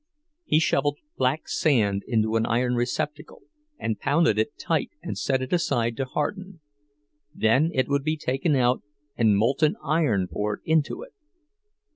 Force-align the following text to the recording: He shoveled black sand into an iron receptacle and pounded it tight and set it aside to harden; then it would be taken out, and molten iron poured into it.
He 0.45 0.57
shoveled 0.59 0.97
black 1.15 1.47
sand 1.47 2.01
into 2.07 2.35
an 2.35 2.47
iron 2.47 2.73
receptacle 2.73 3.43
and 3.77 3.99
pounded 3.99 4.39
it 4.39 4.57
tight 4.57 4.89
and 5.03 5.15
set 5.15 5.43
it 5.43 5.53
aside 5.53 5.95
to 5.97 6.05
harden; 6.05 6.59
then 7.35 7.69
it 7.75 7.87
would 7.87 8.03
be 8.03 8.17
taken 8.17 8.55
out, 8.55 8.81
and 9.15 9.37
molten 9.37 9.75
iron 9.83 10.27
poured 10.27 10.61
into 10.65 11.03
it. 11.03 11.13